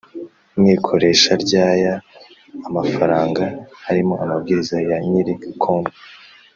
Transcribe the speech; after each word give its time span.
Mwikoresha 0.59 1.31
ryaya 1.43 1.93
amafaranga 2.67 3.43
harimo 3.85 4.13
amabwiriza 4.23 4.75
ya 4.89 4.97
nyiri 5.07 5.33
konti 5.63 5.97